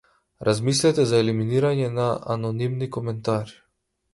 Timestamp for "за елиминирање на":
1.11-2.07